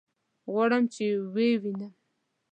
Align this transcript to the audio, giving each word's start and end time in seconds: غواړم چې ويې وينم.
غواړم 0.51 0.83
چې 0.93 1.05
ويې 1.33 1.55
وينم. 1.63 1.91